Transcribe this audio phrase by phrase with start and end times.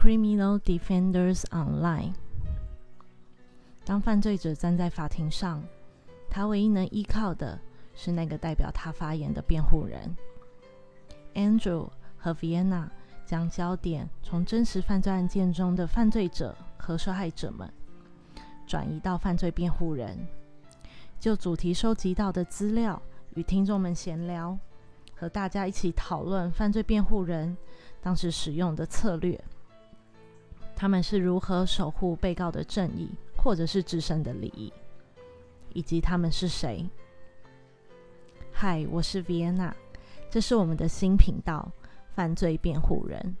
[0.00, 2.14] Criminal Defenders Online。
[3.84, 5.62] 当犯罪者站在法庭上，
[6.30, 7.60] 他唯一能依靠的
[7.94, 10.16] 是那个代表他发言的辩护人。
[11.34, 12.88] Andrew 和 Vienna
[13.26, 17.70] 将焦点从真实犯罪案件中的犯罪者和受害者们，
[18.66, 20.16] 转移到犯罪辩护人，
[21.18, 23.02] 就主题收集到的资料
[23.34, 24.58] 与听众们闲聊，
[25.14, 27.54] 和大家一起讨论犯罪辩护人
[28.00, 29.38] 当时使用的策略，
[30.80, 34.72] 他们是如何守护被告的正义，或者是自身的利益，
[35.74, 36.88] 以及他们是谁。
[38.50, 39.74] 嗨，我是 Vienna。
[40.30, 41.70] 这是我们的新频道——
[42.16, 43.36] 犯罪辩护人。